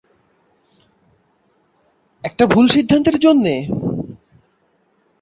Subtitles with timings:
[2.23, 3.55] একটা ভুল সিদ্ধান্তের জন্যে?